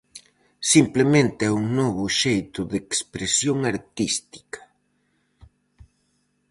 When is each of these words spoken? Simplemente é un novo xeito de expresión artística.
Simplemente 0.73 1.41
é 1.49 1.51
un 1.61 1.65
novo 1.79 2.03
xeito 2.21 2.61
de 2.71 2.77
expresión 2.91 3.57
artística. 3.73 4.61